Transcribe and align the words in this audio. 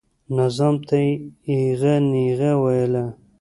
نظام 0.37 0.75
ته 0.87 0.95
یې 1.05 1.09
ایغه 1.51 1.93
نیغه 2.11 2.51
وویله. 2.57 3.05